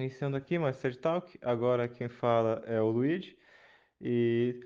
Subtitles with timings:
[0.00, 3.36] Iniciando aqui mais TED Talk, agora quem fala é o Luigi.
[4.00, 4.58] E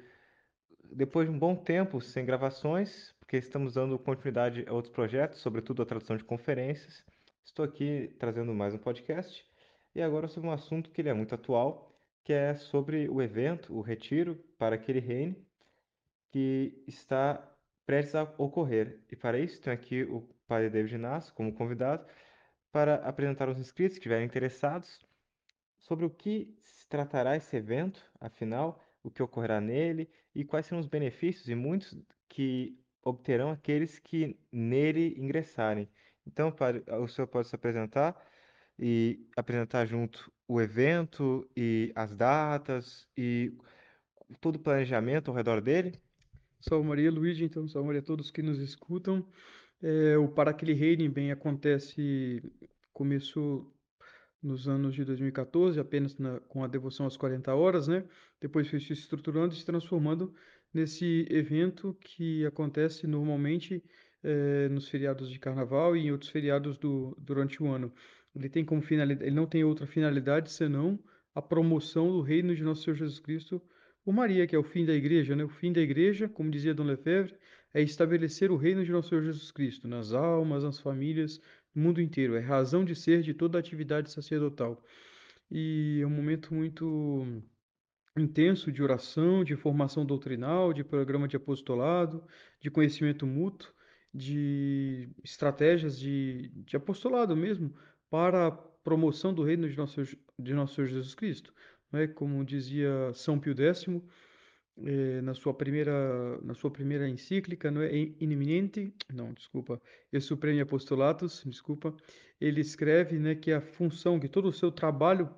[0.92, 5.82] depois de um bom tempo sem gravações, porque estamos dando continuidade a outros projetos, sobretudo
[5.82, 7.04] a tradução de conferências,
[7.44, 9.44] estou aqui trazendo mais um podcast.
[9.92, 11.92] E agora sobre um assunto que ele é muito atual,
[12.22, 15.44] que é sobre o evento, o retiro para aquele reine,
[16.30, 17.45] que está
[17.84, 19.01] prestes a ocorrer.
[19.10, 22.06] E para isso, tenho aqui o Padre David Inácio como convidado
[22.70, 25.01] para apresentar aos inscritos que estiverem interessados
[25.84, 30.80] sobre o que se tratará esse evento, afinal, o que ocorrerá nele e quais serão
[30.80, 31.95] os benefícios e muitos
[32.28, 35.88] que obterão aqueles que nele ingressarem.
[36.26, 38.16] Então, padre, o senhor pode se apresentar
[38.78, 43.52] e apresentar junto o evento e as datas e
[44.40, 46.01] todo o planejamento ao redor dele?
[46.60, 49.23] Salve Maria, Luigi, então, salve Maria a todos que nos escutam.
[49.82, 52.42] É, o Para Aquele Reino bem acontece,
[52.90, 53.73] começou
[54.44, 58.04] nos anos de 2014, apenas na, com a devoção às 40 horas, né?
[58.40, 60.34] Depois foi se estruturando e se transformando
[60.73, 63.82] nesse evento que acontece normalmente
[64.23, 67.92] é, nos feriados de carnaval e em outros feriados do, durante o ano.
[68.36, 70.98] Ele tem como finalidade, ele não tem outra finalidade senão
[71.34, 73.62] a promoção do reino de nosso Senhor Jesus Cristo
[74.05, 75.45] por Maria, que é o fim da igreja, né?
[75.45, 77.34] O fim da igreja, como dizia Dom Lefebvre,
[77.73, 81.41] é estabelecer o reino de nosso Senhor Jesus Cristo nas almas, nas famílias,
[81.75, 82.36] mundo inteiro.
[82.36, 84.83] É razão de ser de toda a atividade sacerdotal.
[85.50, 87.42] E é um momento muito
[88.17, 92.25] intenso de oração, de formação doutrinal, de programa de apostolado,
[92.61, 93.72] de conhecimento mútuo,
[94.12, 97.75] de estratégias de, de apostolado mesmo,
[98.08, 100.02] para a promoção do reino de nosso,
[100.39, 101.52] de nosso Senhor Jesus Cristo
[101.95, 102.08] né?
[102.08, 103.86] Como dizia São Pio X,
[104.78, 107.94] eh, na sua primeira na sua primeira encíclica, não é?
[108.20, 109.80] Iniminente, não, desculpa,
[110.12, 111.94] e Supremi Apostolatus, desculpa,
[112.41, 115.30] ele escreve, né, que a função, que todo o seu trabalho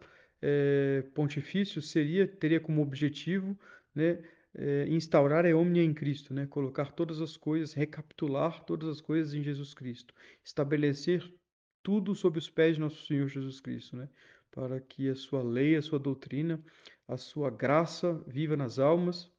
[0.42, 3.58] eh, pontifício seria teria como objetivo,
[3.94, 4.22] né,
[4.54, 9.34] eh, instaurar a omnia em Cristo, né, colocar todas as coisas, recapitular todas as coisas
[9.34, 10.14] em Jesus Cristo,
[10.44, 11.22] estabelecer
[11.82, 14.08] tudo sob os pés de nosso Senhor Jesus Cristo, né?
[14.56, 16.58] para que a sua lei, a sua doutrina,
[17.09, 19.31] a sua graça viva nas almas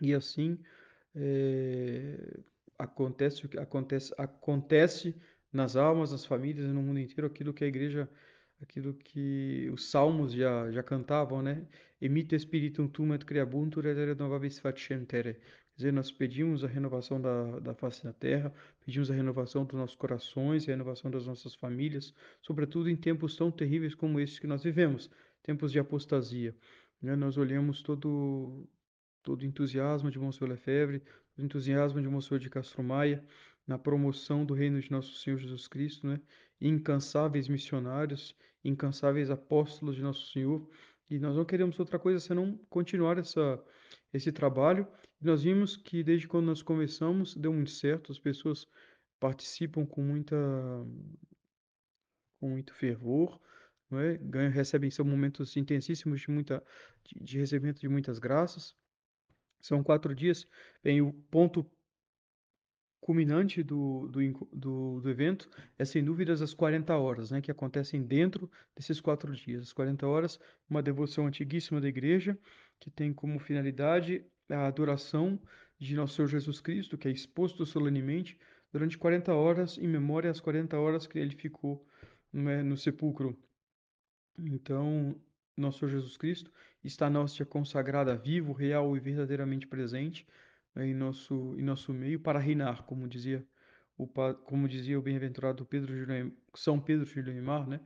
[0.00, 0.58] e assim
[1.14, 2.40] é,
[2.78, 5.14] acontece acontece acontece
[5.52, 8.08] nas almas, nas famílias no mundo inteiro aquilo que a igreja,
[8.60, 11.66] aquilo que os salmos já já cantavam, né?
[12.00, 15.34] Emite spiritum tum et creabuntur et renovavis facientere.
[15.34, 18.52] Quer dizer, nós pedimos a renovação da, da face da terra,
[18.84, 23.50] pedimos a renovação dos nossos corações, a renovação das nossas famílias, sobretudo em tempos tão
[23.50, 25.10] terríveis como esses que nós vivemos,
[25.44, 26.56] tempos de apostasia.
[27.00, 27.14] Né?
[27.14, 28.68] Nós olhamos todo
[29.22, 31.02] todo o entusiasmo de Monsenhor Lefebvre,
[31.38, 33.24] o entusiasmo de Monsenhor de Castro Maia,
[33.66, 36.20] na promoção do reino de nosso Senhor Jesus Cristo, né?
[36.60, 40.68] incansáveis missionários, incansáveis apóstolos de nosso Senhor,
[41.08, 43.62] e nós não queremos outra coisa senão continuar essa,
[44.12, 44.86] esse trabalho
[45.24, 48.68] nós vimos que desde quando nós começamos deu muito certo, as pessoas
[49.18, 50.36] participam com muita
[52.38, 53.40] com muito fervor,
[53.94, 54.18] não é?
[54.18, 56.62] Ganham, recebem são momentos intensíssimos de muita
[57.04, 58.74] de, de recebimento de muitas graças.
[59.60, 60.46] São quatro dias.
[60.82, 61.64] Bem, o ponto
[63.00, 68.02] culminante do, do, do, do, evento é, sem dúvidas, as 40 horas, né, que acontecem
[68.02, 69.62] dentro desses quatro dias.
[69.62, 72.38] As 40 horas, uma devoção antiguíssima da igreja,
[72.80, 75.38] que tem como finalidade a adoração
[75.78, 78.38] de nosso Senhor Jesus Cristo, que é exposto solenemente
[78.72, 81.86] durante 40 horas, em memória às 40 horas que ele ficou
[82.32, 83.38] né, no sepulcro.
[84.38, 85.14] Então,
[85.56, 86.50] nosso Senhor Jesus Cristo
[86.82, 90.26] está na hóstia consagrada, vivo, real e verdadeiramente presente
[90.74, 93.46] né, em, nosso, em nosso meio para reinar, como dizia
[93.96, 95.94] o, como dizia o bem-aventurado Pedro
[96.54, 97.80] São Pedro de Leimar, né?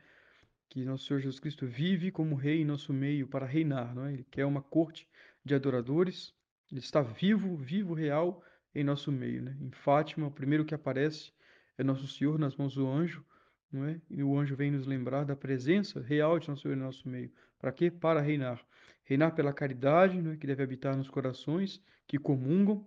[0.71, 4.13] que nosso Senhor Jesus Cristo vive como rei em nosso meio para reinar, não é?
[4.13, 5.09] Ele quer uma corte
[5.45, 6.35] de adoradores
[6.71, 8.43] ele está vivo, vivo, real
[8.75, 9.57] em nosso meio, né?
[9.61, 11.33] Em Fátima, o primeiro que aparece
[11.79, 13.25] é Nosso Senhor nas mãos do anjo,
[13.73, 14.01] não é?
[14.11, 17.31] E o anjo vem nos lembrar da presença real de Nosso Senhor em nosso meio.
[17.59, 17.91] Para quê?
[17.91, 18.65] Para reinar.
[19.05, 20.37] Reinar pela caridade, não é?
[20.37, 22.87] que deve habitar nos corações que comungam.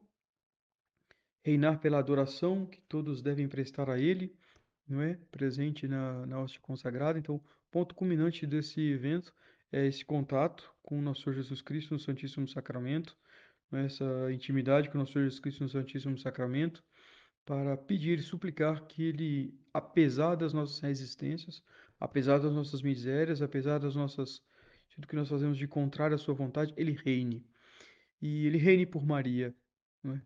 [1.44, 4.36] Reinar pela adoração que todos devem prestar a Ele,
[4.88, 5.18] não é?
[5.32, 7.18] Presente na, na hóstia consagrada.
[7.18, 7.42] Então,
[7.72, 9.34] ponto culminante desse evento
[9.72, 13.18] é esse contato com o nosso Senhor Jesus Cristo no Santíssimo Sacramento,
[13.72, 16.84] essa intimidade com o nosso Senhor Jesus Cristo no Santíssimo Sacramento,
[17.46, 21.64] para pedir e suplicar que Ele, apesar das nossas resistências,
[22.00, 24.42] apesar das nossas misérias, apesar das nossas
[24.92, 27.46] tudo que nós fazemos de contrário à Sua vontade, Ele reine.
[28.22, 29.56] E Ele reine por Maria.
[30.06, 30.22] É?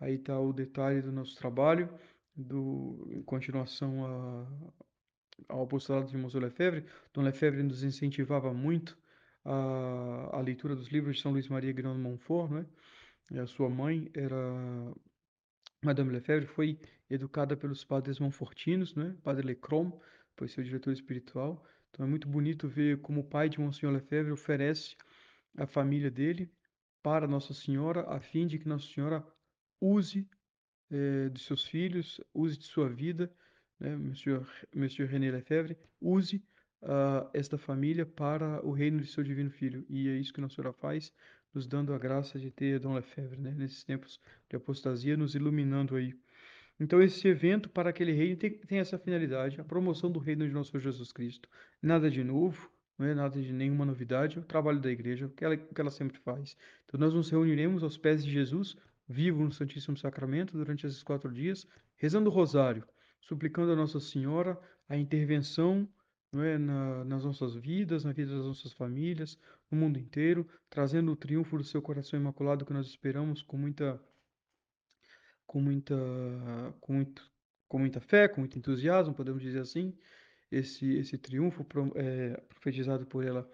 [0.00, 1.88] Aí está o detalhe do nosso trabalho,
[2.34, 4.46] do, em continuação a,
[5.48, 8.98] ao apostolado de Monsieur Lefebvre, Dom Lefebvre nos incentivava muito
[9.44, 12.66] a, a leitura dos livros de São Luís Maria Grão de Montfort, né?
[13.30, 14.36] E a sua mãe era
[15.82, 16.78] Madame Lefebvre, foi
[17.08, 19.16] educada pelos padres Montfortinos, né?
[19.22, 19.98] Padre Lecrom,
[20.36, 21.64] foi seu diretor espiritual.
[21.90, 24.96] Então é muito bonito ver como o pai de Monsenhor Lefebvre oferece
[25.56, 26.50] a família dele
[27.02, 29.26] para Nossa Senhora, a fim de que Nossa Senhora
[29.80, 30.28] use
[30.90, 33.32] eh, de seus filhos, use de sua vida,
[33.78, 36.44] né, Monsieur, Monsieur René Lefebvre, use
[36.82, 39.84] uh, esta família para o reino de seu divino Filho.
[39.88, 41.12] E é isso que Nossa Senhora faz,
[41.56, 45.96] nos dando a graça de ter Dom Lefebvre, né, nesses tempos de apostasia, nos iluminando
[45.96, 46.14] aí.
[46.78, 50.52] Então, esse evento para aquele reino tem, tem essa finalidade, a promoção do reino de
[50.52, 51.48] nosso Senhor Jesus Cristo.
[51.80, 55.30] Nada de novo, não é nada de nenhuma novidade, é o trabalho da igreja, o
[55.30, 56.54] que ela, o que ela sempre faz.
[56.84, 58.76] Então, nós nos reuniremos aos pés de Jesus,
[59.08, 61.66] vivo no Santíssimo Sacramento, durante esses quatro dias,
[61.96, 62.84] rezando o rosário,
[63.22, 65.88] suplicando a Nossa Senhora a intervenção
[66.36, 69.38] não é, na, nas nossas vidas, na vida das nossas famílias,
[69.70, 74.00] no mundo inteiro, trazendo o triunfo do seu coração imaculado que nós esperamos com muita
[75.46, 75.94] com muita
[76.80, 77.30] com muito,
[77.68, 79.96] com muita fé, com muito entusiasmo, podemos dizer assim,
[80.50, 83.48] esse esse triunfo é, profetizado por ela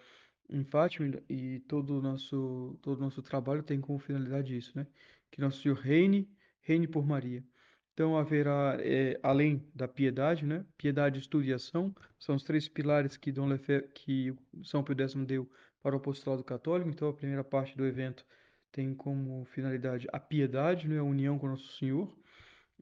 [0.49, 4.87] em Fátima e todo o nosso todo o nosso trabalho tem como finalidade isso, né?
[5.31, 6.29] Que nosso Senhor reine,
[6.61, 7.45] reine por Maria.
[7.95, 10.65] Então haverá, é, além da piedade, né?
[10.79, 14.35] Piedade, estudo e ação, são os três pilares que Dom Lefebvre, que
[14.65, 15.51] São Pio X deu
[15.83, 16.89] para o apostolado católico.
[16.89, 18.25] Então a primeira parte do evento
[18.71, 20.99] tem como finalidade a piedade, né?
[20.99, 22.09] A união com Nosso Senhor,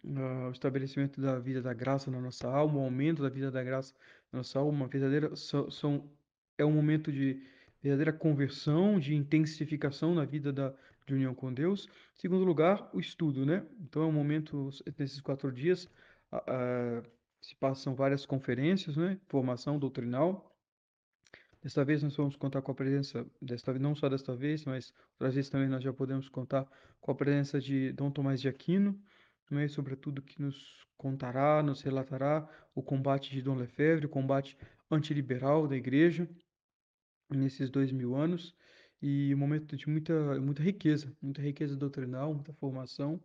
[0.05, 3.65] uh, o estabelecimento da vida da graça na nossa alma, o aumento da vida da
[3.65, 3.93] graça
[4.33, 6.09] na nossa alma, uma verdadeira são, são
[6.57, 7.43] é um momento de
[7.83, 10.73] verdadeira conversão, de intensificação na vida da,
[11.11, 11.89] de união com Deus.
[12.15, 13.67] Segundo lugar, o estudo, né?
[13.81, 15.89] Então é um momento, nesses quatro dias,
[17.41, 19.19] se passam várias conferências, né?
[19.29, 20.47] Formação doutrinal.
[21.63, 25.35] Desta vez nós vamos contar com a presença, desta não só desta vez, mas outras
[25.35, 26.67] vezes também nós já podemos contar
[27.01, 28.99] com a presença de Dom Tomás de Aquino,
[29.51, 29.69] né?
[29.69, 34.57] sobretudo que nos contará, nos relatará o combate de Dom Lefebvre, o combate
[34.91, 36.27] antiliberal da igreja
[37.29, 38.55] nesses dois mil anos
[39.03, 43.21] e um momento de muita, muita riqueza, muita riqueza doutrinal, muita formação,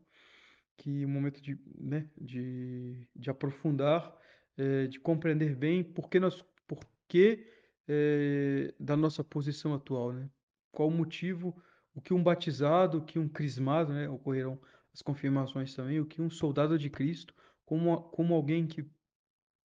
[0.78, 4.16] que um momento de, né, de, de aprofundar,
[4.58, 7.48] é, de compreender bem por que nós, por que
[7.88, 10.30] é, da nossa posição atual, né?
[10.72, 11.56] Qual o motivo,
[11.94, 14.10] o que um batizado, o que um crismado, né?
[14.10, 14.60] Ocorreram
[14.94, 17.34] as confirmações também, o que um soldado de Cristo,
[17.66, 18.86] como, como alguém que,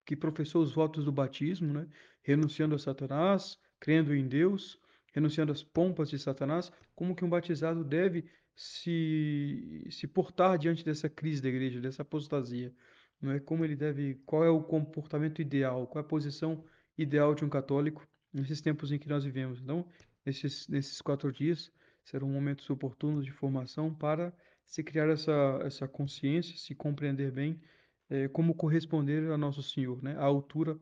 [0.05, 1.89] que professou os votos do batismo, né?
[2.23, 4.80] Renunciando a Satanás, crendo em Deus,
[5.13, 8.25] renunciando às pompas de Satanás, como que um batizado deve
[8.55, 12.73] se, se portar diante dessa crise da igreja, dessa apostasia,
[13.21, 13.41] não é?
[13.41, 16.65] Como ele deve, qual é o comportamento ideal, qual é a posição
[16.97, 19.61] ideal de um católico nesses tempos em que nós vivemos.
[19.61, 19.87] Então,
[20.25, 21.73] nesses, nesses quatro dias
[22.05, 24.33] serão momentos oportunos de formação para
[24.65, 27.61] se criar essa, essa consciência, se compreender bem
[28.09, 30.17] é, como corresponder a Nosso Senhor, né?
[30.17, 30.79] A altura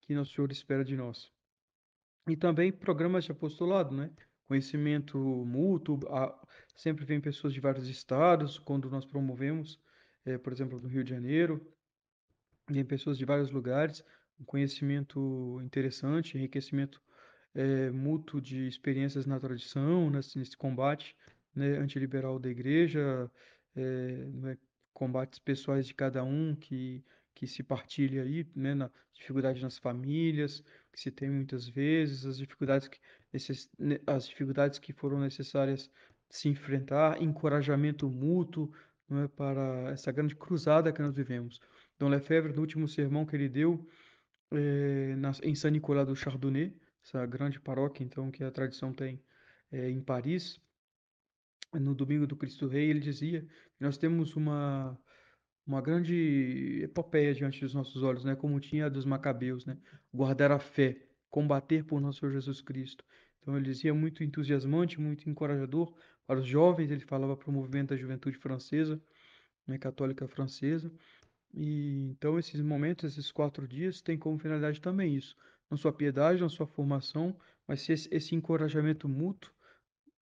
[0.00, 1.30] que Nosso Senhor espera de nós.
[2.28, 4.10] E também programas de apostolado, né?
[4.46, 6.46] Conhecimento mútuo, a,
[6.76, 9.80] sempre vem pessoas de vários estados, quando nós promovemos,
[10.24, 11.74] é, por exemplo, no Rio de Janeiro,
[12.70, 14.04] vem pessoas de vários lugares,
[14.38, 17.02] um conhecimento interessante, enriquecimento
[17.54, 21.16] é, mútuo de experiências na tradição, nesse, nesse combate
[21.54, 23.30] né, antiliberal da igreja,
[23.74, 23.82] é,
[24.26, 24.58] né,
[24.92, 27.04] combates pessoais de cada um que
[27.34, 32.38] que se partilha aí, né, na dificuldade nas famílias, que se tem muitas vezes, as
[32.38, 32.98] dificuldades que,
[33.32, 33.70] esses,
[34.06, 35.90] as dificuldades que foram necessárias
[36.28, 38.72] se enfrentar, encorajamento mútuo,
[39.08, 41.60] não é, para essa grande cruzada que nós vivemos.
[41.98, 43.86] Dom Lefebvre, no último sermão que ele deu
[44.50, 49.22] é, na, em Saint Nicolas do Chardonnay, essa grande paróquia, então, que a tradição tem
[49.70, 50.60] é, em Paris,
[51.72, 54.98] no domingo do Cristo Rei, ele dizia que nós temos uma
[55.66, 58.34] uma grande epopeia diante dos nossos olhos, né?
[58.34, 59.78] Como tinha a dos Macabeus, né?
[60.12, 60.96] Guardar a fé,
[61.30, 63.04] combater por nosso Senhor Jesus Cristo.
[63.40, 65.94] Então ele dizia muito entusiasmante, muito encorajador
[66.26, 66.90] para os jovens.
[66.90, 69.00] Ele falava para o movimento da juventude francesa,
[69.66, 69.78] né?
[69.78, 70.92] Católica francesa.
[71.54, 75.36] E então esses momentos, esses quatro dias, têm como finalidade também isso,
[75.70, 77.36] não só a piedade, não só a formação,
[77.68, 79.52] mas esse, esse encorajamento mútuo,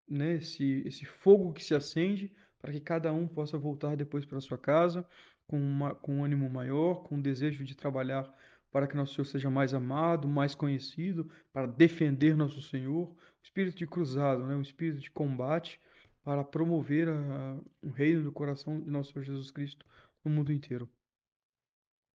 [0.08, 0.36] né?
[0.36, 4.58] Esse, esse fogo que se acende para que cada um possa voltar depois para sua
[4.58, 5.06] casa
[5.46, 8.32] com, uma, com um ânimo maior, com o desejo de trabalhar
[8.70, 13.76] para que nosso Senhor seja mais amado, mais conhecido, para defender nosso Senhor, o espírito
[13.76, 14.54] de cruzado, né?
[14.54, 15.80] o espírito de combate
[16.22, 19.84] para promover a, o reino do coração de nosso Senhor Jesus Cristo
[20.24, 20.88] no mundo inteiro.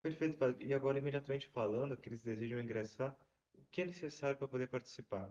[0.02, 0.66] Perfeito, padre.
[0.66, 3.18] E agora, imediatamente falando, que eles desejam ingressar,
[3.56, 5.30] o que é necessário para poder participar?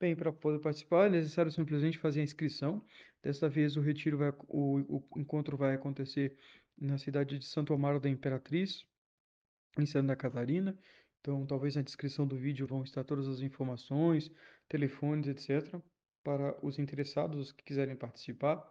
[0.00, 2.84] Bem, para poder participar é necessário simplesmente fazer a inscrição.
[3.20, 6.38] Desta vez o retiro vai, o, o encontro vai acontecer
[6.76, 8.86] na cidade de Santo Amaro da Imperatriz,
[9.76, 10.78] em Santa Catarina.
[11.20, 14.30] Então, talvez na descrição do vídeo vão estar todas as informações,
[14.68, 15.82] telefones, etc.,
[16.22, 18.64] para os interessados, os que quiserem participar,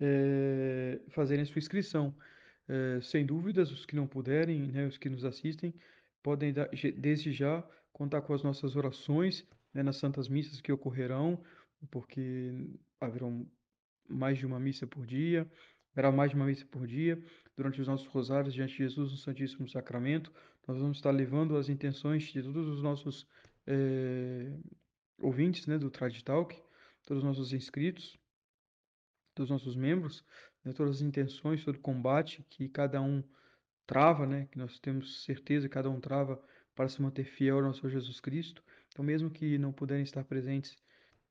[0.00, 2.14] eh, fazerem sua inscrição.
[2.68, 5.74] Eh, sem dúvidas, os que não puderem, né, os que nos assistem,
[6.22, 7.62] podem dar- desde já
[7.92, 11.38] contar com as nossas orações, né, nas santas missas que ocorrerão,
[11.90, 12.52] porque
[12.98, 13.46] haverão
[14.08, 15.46] mais de uma missa por dia,
[15.92, 17.22] haverá mais de uma missa por dia.
[17.54, 20.32] Durante os nossos rosários diante de Jesus no Santíssimo Sacramento,
[20.66, 23.26] nós vamos estar levando as intenções de todos os nossos
[23.66, 24.52] eh,
[25.18, 26.54] ouvintes, né, do Trad Talk,
[27.04, 28.18] todos os nossos inscritos,
[29.34, 30.24] dos nossos membros,
[30.64, 33.22] né, todas as intenções, todo o combate que cada um
[33.86, 36.42] trava, né, que nós temos certeza que cada um trava
[36.74, 38.62] para se manter fiel ao nosso Jesus Cristo.
[38.96, 40.74] Então, mesmo que não puderem estar presentes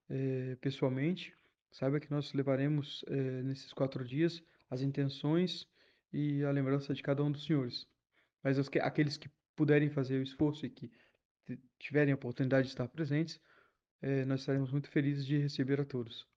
[0.07, 1.36] eh, pessoalmente,
[1.72, 5.67] saiba que nós levaremos eh, nesses quatro dias as intenções
[6.13, 7.88] e a lembrança de cada um dos senhores.
[8.43, 10.91] Mas aqueles que puderem fazer o esforço e que
[11.79, 13.41] tiverem a oportunidade de estar presentes,
[14.00, 16.27] eh, nós estaremos muito felizes de receber a todos.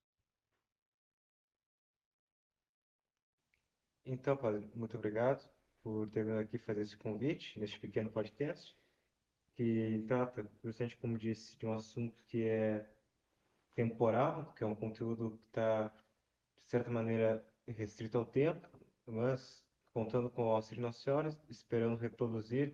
[4.03, 5.47] Então, padre, muito obrigado
[5.83, 8.75] por ter vindo aqui fazer esse convite neste pequeno podcast,
[9.59, 12.89] que trata, justamente como disse, de um assunto que é
[13.75, 15.89] temporal, que é um conteúdo que está,
[16.63, 18.65] de certa maneira, restrito ao tempo,
[19.05, 19.61] mas
[19.93, 22.73] contando com o auxílio Nossa Senhora, esperando reproduzir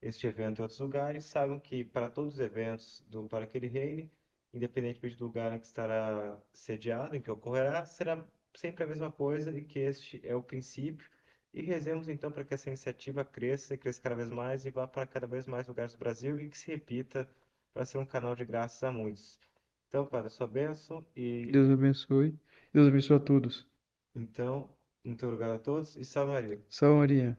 [0.00, 3.68] este evento em outros lugares, saibam que para todos os eventos do Para que Ele
[3.68, 4.10] Reine,
[4.54, 8.24] independentemente do lugar em que estará sediado, em que ocorrerá, será
[8.56, 11.06] sempre a mesma coisa e que este é o princípio.
[11.52, 14.86] E rezemos então para que essa iniciativa cresça e cresça cada vez mais e vá
[14.86, 17.28] para cada vez mais lugares do Brasil e que se repita
[17.74, 19.38] para ser um canal de graças a muitos.
[19.88, 22.34] Então, Padre, sua bênção e Deus abençoe.
[22.72, 23.66] Deus abençoe a todos.
[24.14, 24.70] então,
[25.04, 26.60] muito obrigado a todos e salve Maria.
[26.70, 27.38] Salve Maria.